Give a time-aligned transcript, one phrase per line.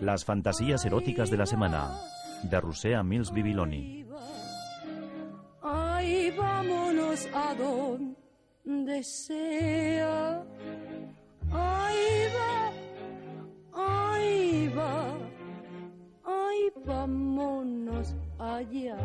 [0.00, 1.90] Las fantasías eróticas de la semana.
[2.42, 4.06] De Rusea Mills Bibiloni.
[5.62, 10.42] Ahí vámonos a donde sea.
[11.52, 12.72] Ahí va,
[14.14, 15.18] ahí va,
[16.24, 18.96] ahí vámonos allá.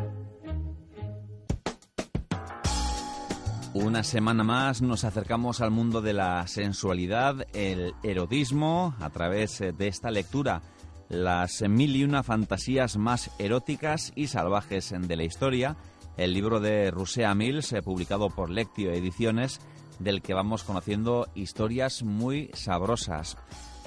[3.74, 9.72] Una semana más nos acercamos al mundo de la sensualidad, el erotismo, a través eh,
[9.72, 10.62] de esta lectura,
[11.08, 15.76] las mil y una fantasías más eróticas y salvajes de la historia,
[16.16, 19.60] el libro de Rusea Mills, publicado por Lectio Ediciones,
[19.98, 23.36] del que vamos conociendo historias muy sabrosas.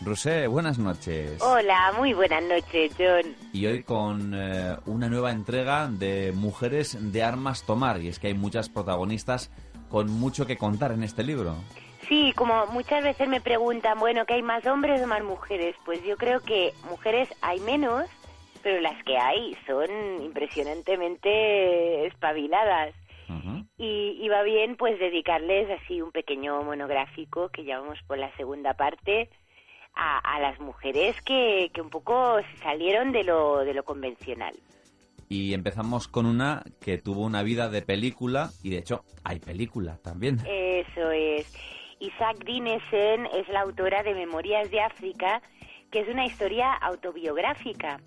[0.01, 1.41] Rusé, buenas noches.
[1.41, 3.35] Hola, muy buenas noches, John.
[3.51, 8.27] Y hoy con eh, una nueva entrega de Mujeres de Armas Tomar, y es que
[8.27, 9.51] hay muchas protagonistas
[9.89, 11.55] con mucho que contar en este libro.
[12.09, 15.75] Sí, como muchas veces me preguntan, bueno, ¿que hay más hombres o más mujeres?
[15.85, 18.09] Pues yo creo que mujeres hay menos,
[18.63, 19.87] pero las que hay son
[20.23, 22.95] impresionantemente espabiladas.
[23.77, 28.35] Y, y va bien pues dedicarles así un pequeño monográfico que ya vamos por la
[28.35, 29.29] segunda parte
[29.93, 34.53] a, a las mujeres que, que un poco salieron de lo, de lo convencional.
[35.29, 39.97] Y empezamos con una que tuvo una vida de película, y de hecho hay película
[40.03, 40.39] también.
[40.45, 41.53] Eso es.
[41.99, 45.41] Isaac Dinesen es la autora de Memorias de África,
[45.91, 47.99] que es una historia autobiográfica.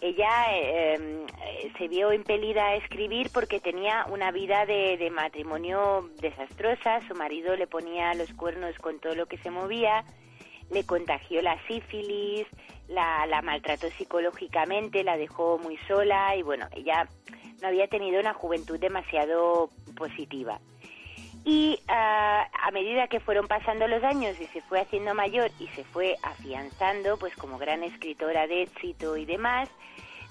[0.00, 6.10] Ella eh, eh, se vio impelida a escribir porque tenía una vida de, de matrimonio
[6.20, 7.00] desastrosa.
[7.06, 10.04] Su marido le ponía los cuernos con todo lo que se movía,
[10.70, 12.46] le contagió la sífilis,
[12.88, 17.08] la, la maltrató psicológicamente, la dejó muy sola y bueno, ella
[17.60, 20.60] no había tenido una juventud demasiado positiva.
[21.44, 25.66] Y ah, a medida que fueron pasando los años y se fue haciendo mayor y
[25.68, 29.68] se fue afianzando, pues como gran escritora de éxito y demás,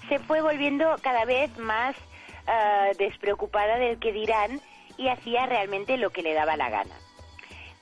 [0.08, 1.94] se fue volviendo cada vez más
[2.46, 4.60] ah, despreocupada del que dirán
[4.96, 6.94] y hacía realmente lo que le daba la gana.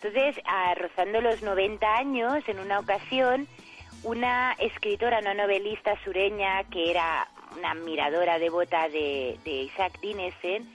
[0.03, 3.47] Entonces, ah, rozando los 90 años, en una ocasión,
[4.03, 10.69] una escritora, una novelista sureña que era una admiradora devota de, de Isaac Dinesen,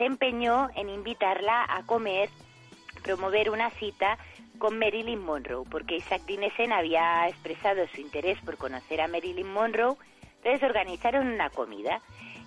[0.00, 2.30] se empeñó en invitarla a comer,
[3.02, 4.16] promover una cita
[4.56, 9.96] con Marilyn Monroe, porque Isaac Dinesen había expresado su interés por conocer a Marilyn Monroe,
[10.36, 12.00] entonces organizaron una comida.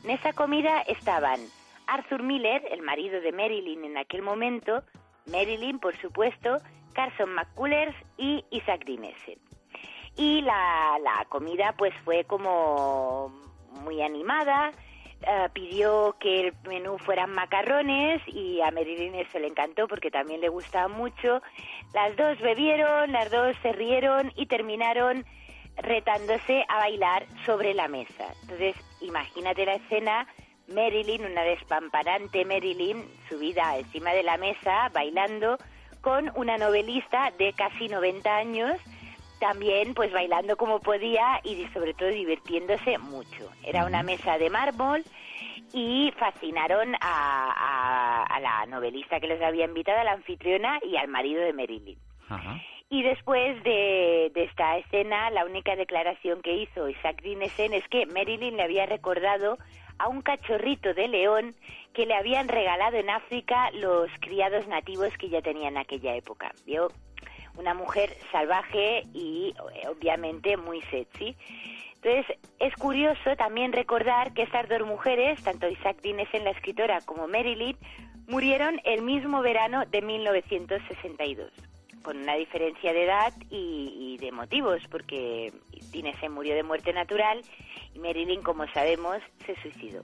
[0.04, 1.40] En esa comida estaban
[1.86, 4.82] Arthur Miller, el marido de Marilyn en aquel momento,
[5.28, 6.58] Marilyn, por supuesto,
[6.94, 9.38] Carson McCullers y Isaac Dinesen.
[10.18, 13.32] Y la, la comida pues fue como
[13.84, 14.72] muy animada,
[15.26, 20.42] eh, pidió que el menú fueran macarrones y a Marilyn eso le encantó porque también
[20.42, 21.42] le gustaba mucho.
[21.94, 25.26] Las dos bebieron, las dos se rieron y terminaron
[25.78, 28.26] retándose a bailar sobre la mesa.
[28.42, 30.28] Entonces, imagínate la escena,
[30.68, 35.58] Marilyn, una despamparante Marilyn, subida encima de la mesa, bailando
[36.02, 38.74] con una novelista de casi 90 años,
[39.48, 43.52] también pues bailando como podía y sobre todo divirtiéndose mucho.
[43.62, 45.04] Era una mesa de mármol
[45.74, 50.96] y fascinaron a, a- a la novelista que les había invitado, a la anfitriona y
[50.96, 51.98] al marido de Marilyn.
[52.30, 52.62] Ajá.
[52.90, 58.06] Y después de, de esta escena, la única declaración que hizo Isaac Dinesen es que
[58.06, 59.58] Marilyn le había recordado
[59.98, 61.54] a un cachorrito de león
[61.94, 66.52] que le habían regalado en África los criados nativos que ya tenían en aquella época.
[66.66, 66.90] Vio
[67.58, 71.36] una mujer salvaje y eh, obviamente muy sexy.
[71.96, 77.28] Entonces, es curioso también recordar que estas dos mujeres, tanto Isaac Dinesen, la escritora, como
[77.28, 77.78] Marilyn,
[78.28, 81.52] murieron el mismo verano de 1962
[82.04, 85.54] con una diferencia de edad y, de motivos, porque
[85.92, 87.42] Dinesen murió de muerte natural
[87.96, 90.02] y Marilyn, como sabemos, se suicidó.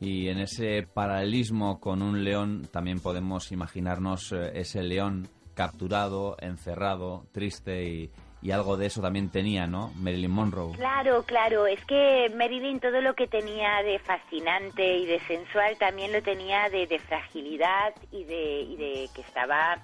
[0.00, 7.24] Y en ese paralelismo con un león también podemos imaginarnos eh, ese león capturado, encerrado,
[7.32, 8.10] triste y,
[8.42, 9.90] y algo de eso también tenía, ¿no?
[9.96, 10.76] Marilyn Monroe.
[10.76, 16.12] Claro, claro, es que Marilyn todo lo que tenía de fascinante y de sensual también
[16.12, 19.78] lo tenía de, de fragilidad y de, y de que estaba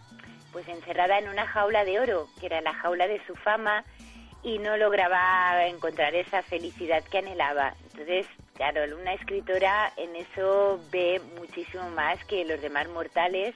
[0.53, 3.85] pues encerrada en una jaula de oro, que era la jaula de su fama
[4.43, 7.75] y no lograba encontrar esa felicidad que anhelaba.
[7.93, 13.55] Entonces, claro, una escritora en eso ve muchísimo más que los demás mortales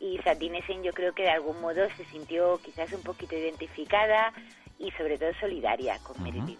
[0.00, 4.32] y Satinesen yo creo que de algún modo se sintió quizás un poquito identificada
[4.78, 6.58] y sobre todo solidaria con Marilyn.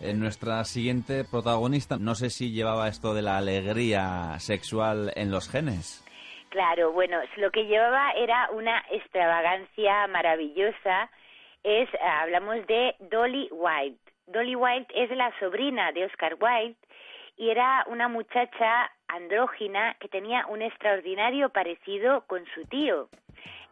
[0.00, 5.48] En nuestra siguiente protagonista, no sé si llevaba esto de la alegría sexual en los
[5.48, 6.04] genes.
[6.50, 11.10] Claro, bueno, lo que llevaba era una extravagancia maravillosa.
[11.62, 13.98] Es, hablamos de Dolly Wilde.
[14.26, 16.76] Dolly Wilde es la sobrina de Oscar Wilde
[17.36, 23.08] y era una muchacha andrógina que tenía un extraordinario parecido con su tío,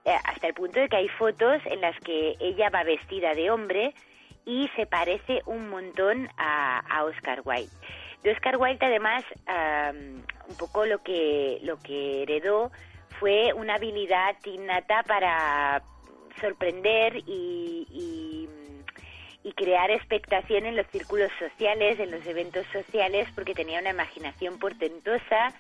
[0.05, 3.51] eh, hasta el punto de que hay fotos en las que ella va vestida de
[3.51, 3.95] hombre
[4.45, 7.71] y se parece un montón a, Oscar Wilde.
[8.23, 12.71] De Oscar Wilde, además, un poco lo que, lo que heredó
[13.19, 15.83] fue una habilidad innata para
[16.41, 18.49] sorprender y
[19.51, 25.53] crear expectación en los círculos sociales, en los eventos sociales, porque tenía una imaginación portentosa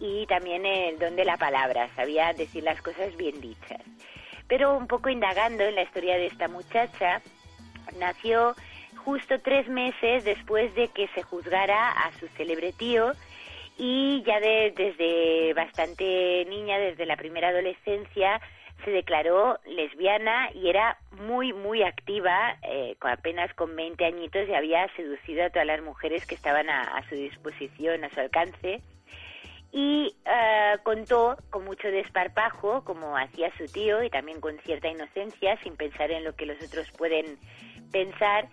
[0.00, 3.82] y también el don de la palabra, sabía decir las cosas bien dichas.
[4.48, 7.20] Pero un poco indagando en la historia de esta muchacha,
[7.98, 8.54] nació
[8.96, 13.12] justo tres meses después de que se juzgara a su célebre tío
[13.78, 18.40] y ya desde bastante niña, desde la primera adolescencia,
[18.84, 24.88] se declaró lesbiana y era muy, muy activa, eh, apenas con 20 añitos y había
[24.94, 28.80] seducido a todas las mujeres que estaban a, su disposición, a su alcance.
[29.72, 35.58] Y eh, contó con mucho desparpajo, como hacía su tío, y también con cierta inocencia,
[35.62, 37.38] sin pensar en lo que los otros pueden
[37.92, 38.48] pensar,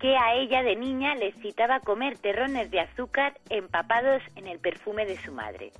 [0.00, 5.06] que a ella de niña le citaba comer terrones de azúcar empapados en el perfume
[5.06, 5.72] de su madre.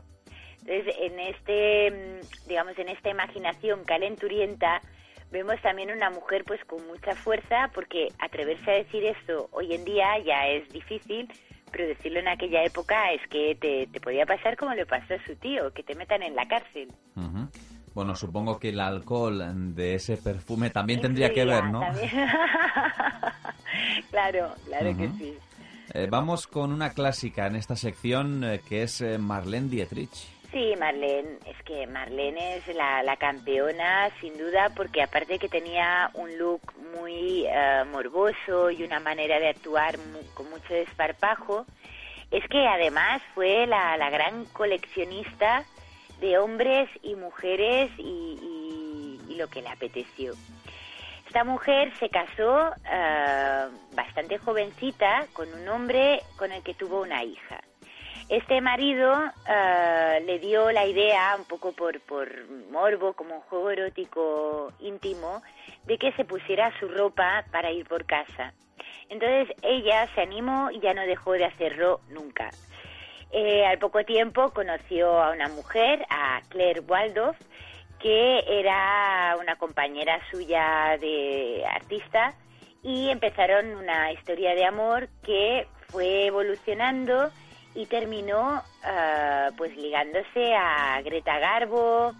[0.67, 4.81] Entonces, en este, mm, digamos, en esta imaginación calenturienta,
[5.31, 9.85] vemos también una mujer pues con mucha fuerza, porque atreverse a decir esto hoy en
[9.85, 11.29] día ya es difícil,
[11.71, 15.35] pero decirlo en aquella época es que te, podía pasar como le pasó a su
[15.37, 16.89] tío, que te metan en la cárcel.
[17.95, 21.81] Bueno, supongo que el alcohol de ese perfume también tendría que ver, ¿no?
[24.11, 25.37] claro, claro que sí.
[25.93, 30.34] Eh, vamos con una clásica en esta sección eh, que es eh, Marlene Dietrich.
[30.55, 36.39] Sí, Marlene, es que Marlene es la, campeona sin duda porque aparte que tenía un
[36.39, 36.61] look
[36.97, 39.97] muy eh, morboso y una manera de actuar
[40.35, 41.67] con mucho desparpajo,
[42.31, 45.65] es que además fue la, gran coleccionista
[46.21, 50.35] de hombres y mujeres y, lo que le apeteció.
[51.27, 57.25] Esta mujer se casó eh, bastante jovencita con un hombre con el que tuvo una
[57.25, 57.64] hija.
[58.29, 59.13] Este marido
[59.49, 62.29] eh, le dio la idea, un poco por, por
[62.71, 65.43] morbo, como un juego erótico íntimo,
[65.85, 68.55] de que se pusiera su ropa para ir por casa.
[69.11, 72.51] Entonces ella se animó y ya no dejó de hacerlo nunca.
[73.31, 77.37] Eh, al poco tiempo conoció a una mujer, a Claire Waldorf,
[77.99, 82.35] que era una compañera suya de artista
[82.83, 87.31] y empezaron una historia de amor que fue evolucionando
[87.75, 92.13] y terminó ah, pues ligándose a Greta Garbo,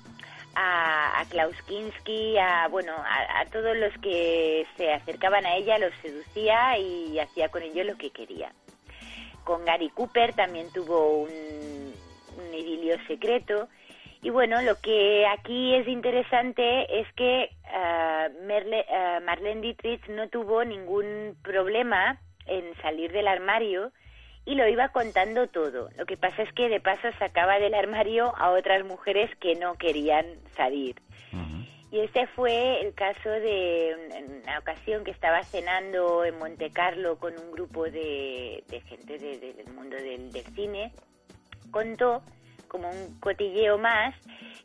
[0.57, 6.79] a, Klaus Kinski, a bueno, a, todos los que se acercaban a ella, los seducía
[6.79, 8.53] y hacía con ellos lo que quería.
[9.45, 11.95] Con Gary Cooper también tuvo un,
[12.39, 13.69] un idilio secreto.
[14.23, 21.37] Y bueno, lo que aquí es interesante es que uh, Marlene Dietrich no tuvo ningún
[21.43, 23.93] problema en salir del armario
[24.47, 25.89] y lo iba contando todo.
[25.97, 29.75] Lo que pasa es que de paso sacaba del armario a otras mujeres que no
[29.75, 30.97] querían salir.
[31.91, 33.95] Y este fue el caso de
[34.43, 39.95] una ocasión que estaba cenando en Monte Carlo con un grupo de, gente del mundo
[39.95, 40.91] del, del cine.
[41.71, 42.21] Contó,
[42.67, 44.13] como un cotilleo más,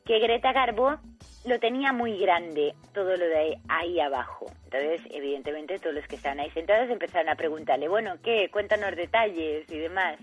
[0.06, 0.98] que Greta Garbo
[1.46, 4.52] lo tenía muy grande todo lo de ahí abajo.
[4.66, 8.50] Entonces, evidentemente, todos los que estaban ahí sentados empezaron a preguntarle, bueno, ¿qué?
[8.52, 10.20] Cuéntanos detalles y demás.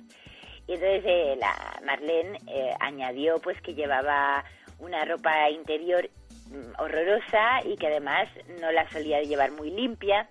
[0.68, 4.44] Y entonces eh, la Marlene eh, añadió pues que llevaba
[4.80, 6.08] una ropa interior
[6.50, 8.28] mm, horrorosa y que además
[8.60, 10.28] no la solía llevar muy limpia.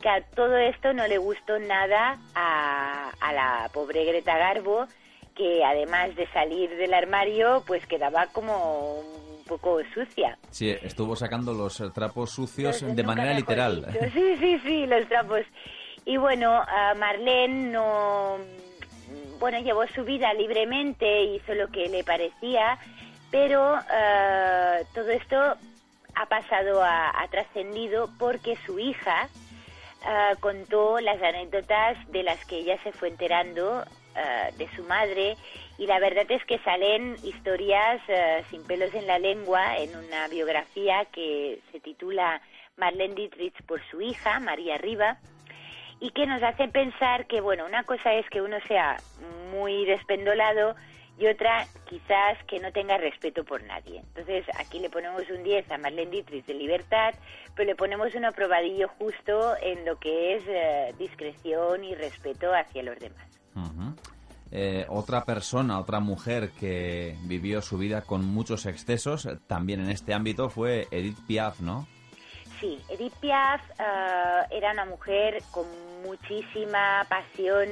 [0.00, 4.86] Que todo esto no le gustó nada a, a la pobre Greta Garbo,
[5.34, 9.02] que además de salir del armario, pues quedaba como
[9.50, 10.38] poco sucia.
[10.50, 13.84] Sí, estuvo sacando los eh, trapos sucios Los de manera literal.
[14.14, 15.40] Sí, sí, sí, los trapos.
[16.04, 18.36] Y bueno, a Marlene no...
[19.40, 22.78] Bueno, llevó su vida libremente, hizo lo que le parecía,
[23.30, 25.36] pero eh, todo esto
[26.14, 29.28] ha pasado a, ha trascendido porque su hija
[30.06, 33.84] eh, contó las anécdotas de las que ella se fue enterando
[34.16, 35.36] eh, de su madre
[35.78, 40.28] y la verdad es que salen historias eh, sin pelos en la lengua en una
[40.28, 42.42] biografía que se titula
[42.76, 45.18] Marlene Dietrich por su hija, María Riva,
[46.00, 48.96] y que nos hace pensar que, bueno, una cosa es que uno sea
[49.52, 50.74] muy despendolado
[51.18, 54.00] y otra quizás que no tenga respeto por nadie.
[54.00, 57.14] Entonces aquí le ponemos un 10 a Marlene Dietrich de libertad,
[57.54, 62.82] pero le ponemos un aprobadillo justo en lo que es eh, discreción y respeto hacia
[62.82, 63.39] los demás.
[64.52, 70.12] Eh, otra persona, otra mujer que vivió su vida con muchos excesos, también en este
[70.12, 71.86] ámbito, fue Edith Piaf, ¿no?
[72.60, 75.66] Sí, Edith Piaf eh, era una mujer con
[76.04, 77.68] muchísima pasión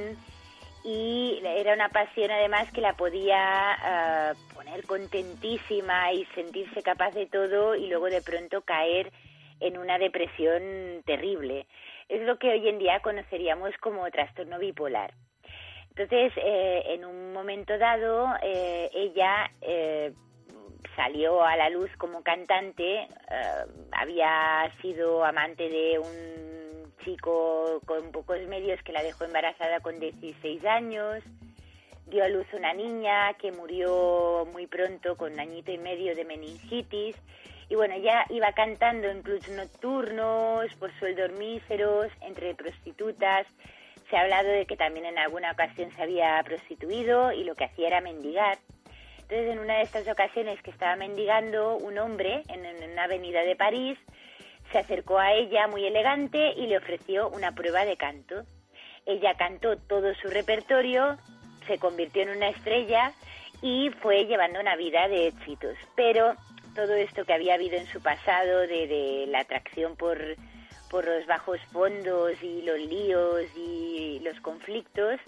[0.85, 7.27] y era una pasión además que la podía eh, poner contentísima y sentirse capaz de
[7.27, 9.13] todo y luego de pronto caer
[9.61, 11.67] en una depresión terrible.
[12.09, 15.13] Es lo que hoy en día conoceríamos como trastorno bipolar.
[15.91, 20.13] Entonces, eh, en un momento dado, eh, ella eh,
[20.95, 23.09] salió a la luz como cantante, eh,
[23.93, 30.65] había sido amante de un chico con pocos medios que la dejó embarazada con 16
[30.65, 31.23] años,
[32.07, 36.25] dio a luz una niña que murió muy pronto con un añito y medio de
[36.25, 37.17] meningitis
[37.71, 43.47] y bueno, ya iba cantando en clubs nocturnos, por sueldos míseros, entre prostitutas.
[44.11, 47.65] Se ha hablado de que también en alguna ocasión se había prostituido y lo que
[47.65, 48.59] hacía era mendigar.
[49.31, 53.57] Entonces, en una de estas ocasiones que estaba mendigando, un hombre en, una avenida de
[53.57, 53.99] París
[54.73, 58.45] se acercó a ella muy elegante y le ofreció una prueba de canto.
[59.05, 61.19] Ella cantó todo su repertorio,
[61.67, 63.13] se convirtió en una estrella
[63.61, 65.77] y fue llevando una vida de éxitos.
[65.95, 66.35] Pero
[66.75, 70.19] todo esto que había habido en su pasado de, de la atracción por,
[70.91, 75.21] por los bajos fondos y los líos y los conflictos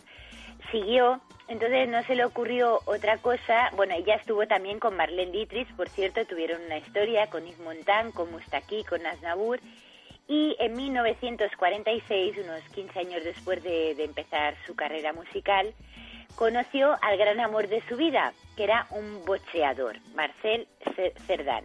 [0.70, 1.20] siguió.
[1.48, 3.70] Entonces no se le ocurrió otra cosa.
[3.74, 8.12] Bueno, ella estuvo también con Marlene Dietrich, por cierto, tuvieron una historia con Yves Montand,
[8.14, 9.58] con Moustaki, con Aznavour.
[10.28, 15.74] Y en 1946, unos 15 años después de, de empezar su carrera musical,
[16.36, 21.64] conoció al gran amor de su vida, que era un boxeador, Marcel Ce- Cerdan,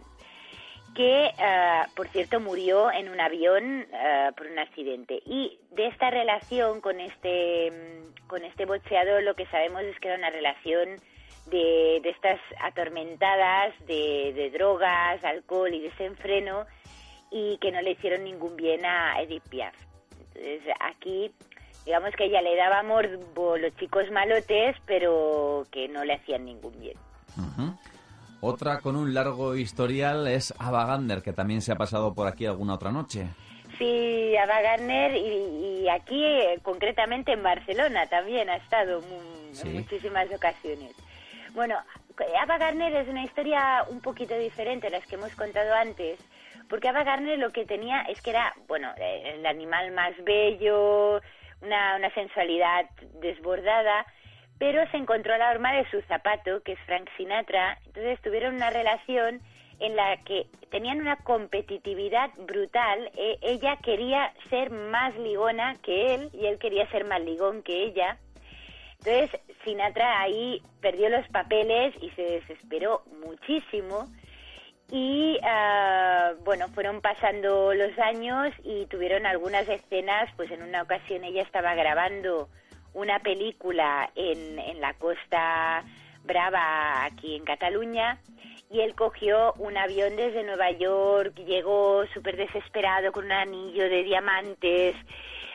[0.96, 5.22] que, eh, por cierto, murió en un avión eh, por un accidente.
[5.26, 10.08] Y de esta relación con este, mm, con este boxeador, lo que sabemos es que
[10.08, 10.96] era una relación
[11.46, 16.66] de, de estas atormentadas de, de drogas, alcohol y desenfreno,
[17.30, 19.74] y que no le hicieron ningún bien a Edith Piaf.
[20.34, 21.30] Entonces, aquí
[21.84, 26.78] digamos que ella le daba morbo los chicos malotes, pero que no le hacían ningún
[26.80, 26.96] bien.
[27.36, 27.76] Ujú.
[28.46, 32.46] Otra con un largo historial es Ava Gardner, que también se ha pasado por aquí
[32.46, 33.26] alguna otra noche.
[33.76, 39.02] Sí, Ava Gardner y, y aquí eh, concretamente en Barcelona también ha estado
[39.52, 39.68] Sí.
[39.68, 40.94] en muchísimas ocasiones.
[41.54, 41.76] Bueno,
[42.40, 46.18] Ava Gardner es una historia un poquito diferente a las que hemos contado antes,
[46.68, 51.20] porque Ava Gardner lo que tenía es que era, bueno, eh, el animal más bello,
[51.62, 52.84] una, una sensualidad
[53.20, 54.06] desbordada,
[54.58, 58.70] pero se encontró la horma de su zapato, que es Frank Sinatra, entonces tuvieron una
[58.70, 59.40] relación
[59.78, 63.10] en la que tenían una competitividad brutal.
[63.16, 67.84] Eh, ella quería ser más ligona que él y él quería ser más ligón que
[67.84, 68.16] ella.
[68.98, 74.06] Entonces Sinatra ahí perdió los papeles y se desesperó muchísimo.
[74.90, 81.24] Y ah, bueno, fueron pasando los años y tuvieron algunas escenas, pues en una ocasión
[81.24, 82.48] ella estaba grabando
[82.96, 85.84] una película en, en la Costa
[86.24, 88.18] Brava, aquí en Cataluña,
[88.70, 94.02] y él cogió un avión desde Nueva York, llegó súper desesperado con un anillo de
[94.02, 94.96] diamantes,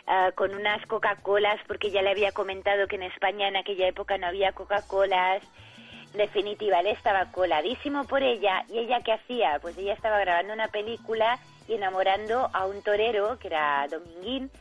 [0.06, 4.18] ah, con unas Coca-Colas, porque ya le había comentado que en España en aquella época
[4.20, 5.42] no había Coca-Colas.
[6.14, 9.58] Definitiva, él estaba coladísimo por ella y ella qué hacía?
[9.62, 14.52] Pues ella estaba grabando una película y enamorando a un torero que era Dominguín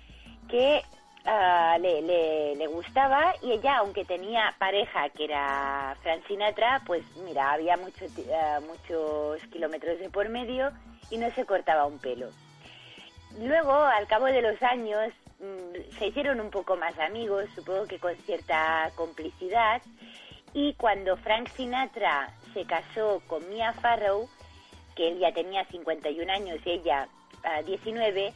[0.48, 0.82] que
[1.26, 7.04] ah, le, le, le gustaba y ella, aunque tenía pareja que era Frank Sinatra, pues
[7.24, 10.70] mira, había mucho, ah, muchos kilómetros de por medio
[11.10, 12.30] y no se cortaba un pelo.
[13.38, 17.98] Luego, al cabo de los años, mm, se hicieron un poco más amigos, supongo que
[17.98, 19.82] con cierta complicidad,
[20.52, 24.28] y cuando Frank Sinatra se casó con Mia Farrow,
[24.96, 27.08] que él ya tenía 51 años y ella
[27.64, 28.34] 19,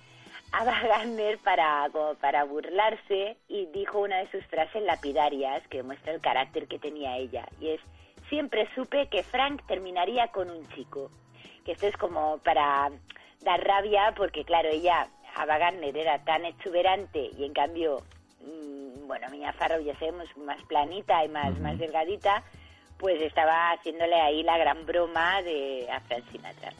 [0.60, 6.20] Ava Gardner para, para burlarse y dijo una de sus frases lapidarias que muestra el
[6.20, 7.80] carácter que tenía ella y es
[8.28, 11.10] siempre supe que Frank terminaría con un chico
[11.64, 12.90] que esto es como para
[13.42, 18.02] dar rabia porque claro ella Ava Gardner era tan exuberante y en cambio
[18.40, 22.44] mm, bueno Miña Farrow ya sabemos más planita y más más delgadita
[22.98, 26.72] pues estaba haciéndole ahí la gran broma de a Frank Sinatra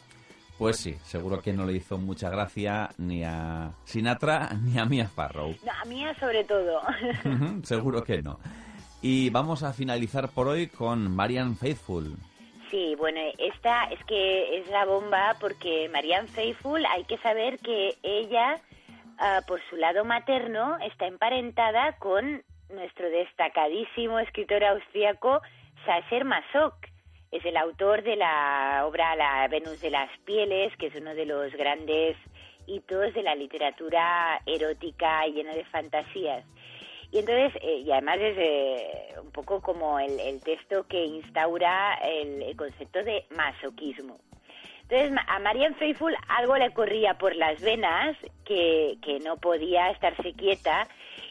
[0.58, 5.08] pues sí, seguro que no le hizo mucha gracia ni a Sinatra ni a Mia
[5.08, 5.54] Farrow.
[5.64, 6.80] No, a Mia sobre todo.
[7.62, 8.38] seguro que no.
[9.02, 12.16] Y vamos a finalizar por hoy con Marianne Faithful.
[12.70, 17.96] Sí, bueno, esta es que es la bomba porque Marianne Faithful hay que saber que
[18.02, 18.61] ella,
[19.18, 25.42] ah, por su lado materno, está emparentada con nuestro destacadísimo escritor austriaco
[25.84, 26.93] Sacher Masoch
[27.34, 31.26] es el autor de la obra La Venus de las Pieles, que es uno de
[31.26, 32.16] los grandes
[32.68, 36.44] hitos de la literatura erótica y llena de fantasías.
[37.10, 42.54] Y entonces, eh, y además es eh, un poco como el, texto que instaura el,
[42.56, 44.20] concepto de masoquismo.
[44.82, 50.34] Entonces, a Marianne Faithful algo le corría por las venas, que, que no podía estarse
[50.34, 50.86] quieta,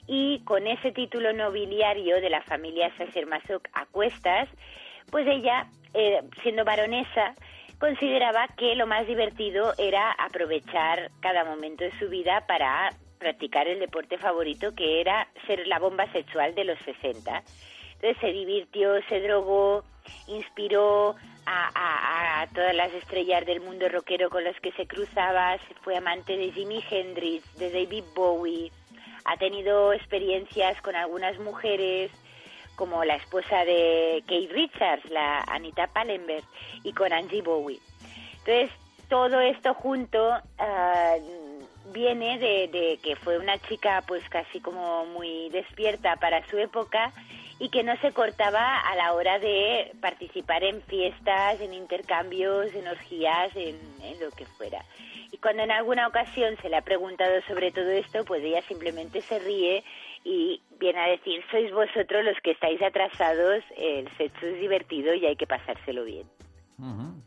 [0.05, 4.50] y con ese título nobiliario de la familia Sacher-Masoch a cuestas,
[5.10, 7.35] pues ella eh, siendo baronesa,
[7.79, 13.79] consideraba que lo más divertido era aprovechar cada momento de su vida para practicar el
[13.79, 17.43] deporte favorito que era ser la bomba sexual de los 60.
[17.95, 19.83] Entonces se divirtió, se drogó,
[20.27, 25.97] inspiró a, a, todas las estrellas del mundo rockero con los que se cruzaba, fue
[25.97, 28.71] amante de Jimi Hendrix, de David Bowie,
[29.25, 32.12] ha tenido experiencias con algunas mujeres,
[32.75, 36.44] como la esposa de Kate Richards, la Anita Pallenberg,
[36.84, 37.80] y con Angie Bowie.
[38.46, 38.72] Entonces,
[39.10, 41.15] todo esto junto ah,
[41.94, 47.12] viene de, que fue una chica pues casi como muy despierta para su época
[47.60, 52.88] y que no se cortaba a la hora de participar en fiestas, en intercambios, en
[52.88, 53.78] orgías, en
[54.19, 54.84] lo que fuera.
[55.34, 59.19] Y cuando en alguna ocasión se le ha preguntado sobre todo esto, pues ella simplemente
[59.21, 59.84] se ríe
[60.23, 65.25] y viene a decir, sois vosotros los que estáis atrasados, el sexo es divertido y
[65.25, 66.27] hay que pasárselo bien.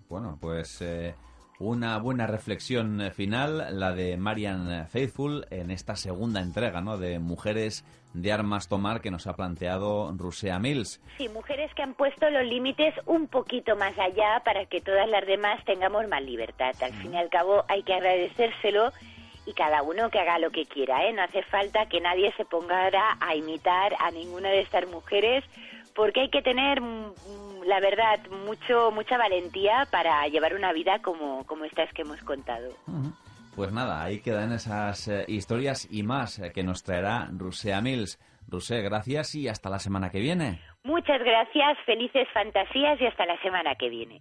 [0.09, 1.15] Bueno, pues eh,
[1.59, 6.99] una buena reflexión final, la de Marian Faithful en esta segunda entrega ¿no?
[6.99, 11.01] de Mujeres de Armas Tomar que nos ha planteado Rusea Mills.
[11.19, 15.27] Sí, mujeres que han puesto los límites un poquito más allá para que todas las
[15.27, 16.75] demás tengamos más libertad.
[16.83, 18.93] Al fin y al cabo hay que agradecérselo
[19.47, 21.13] y cada uno que haga lo que quiera, ¿eh?
[21.13, 22.77] No hace falta que nadie se ponga
[23.21, 25.45] a imitar a ninguna de estas mujeres
[25.95, 31.45] porque hay que tener, mm, la verdad, mucho mucha valentía para llevar una vida como,
[31.47, 32.71] como estas que hemos contado.
[33.55, 38.19] Pues nada, ahí quedan esas eh, historias y más eh, que nos traerá Rusea Mills.
[38.49, 40.61] Rusé, gracias y hasta la semana que viene.
[40.85, 44.21] Muchas gracias, felices fantasías y hasta la semana que viene.